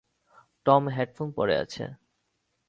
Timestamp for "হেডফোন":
0.89-1.27